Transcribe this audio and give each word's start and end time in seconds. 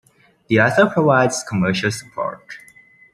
The 0.47 0.59
author 0.59 0.87
provides 0.87 1.43
commercial 1.47 1.91
support. 1.91 2.55